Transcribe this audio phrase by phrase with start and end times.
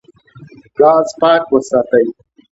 [0.77, 2.05] ګاز پاک وساتئ.